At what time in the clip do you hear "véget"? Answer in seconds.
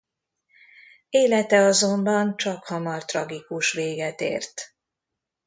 3.73-4.21